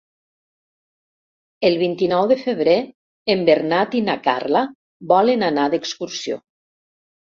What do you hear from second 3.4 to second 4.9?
Bernat i na Carla